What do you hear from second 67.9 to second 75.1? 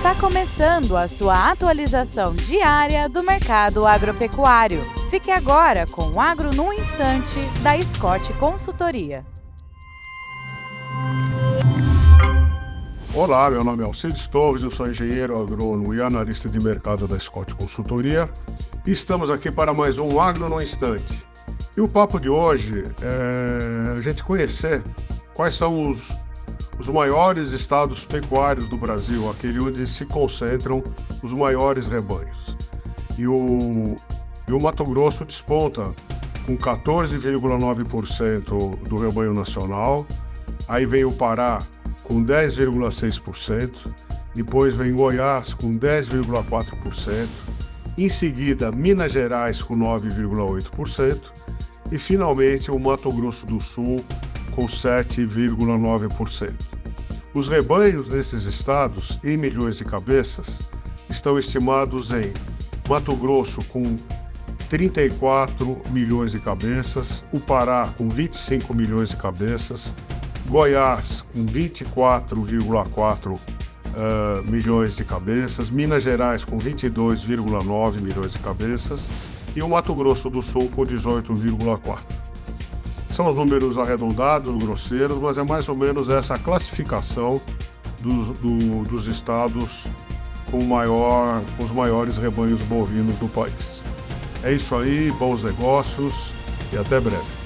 com 25 milhões de cabeças, Goiás com 24,4 uh, eh, milhões de